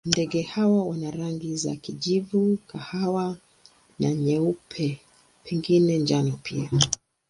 Ndege 0.05 0.41
hawa 0.41 0.83
wana 0.83 1.11
rangi 1.11 1.55
za 1.55 1.75
kijivu, 1.75 2.57
kahawa 2.67 3.37
na 3.99 4.13
nyeupe, 4.13 4.97
pengine 5.43 5.97
njano 5.97 6.39
pia. 6.43 6.69